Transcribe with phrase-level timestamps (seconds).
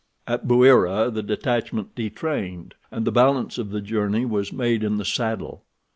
[0.25, 5.05] At Bouira the detachment detrained, and the balance of the journey was made in the
[5.05, 5.63] saddle.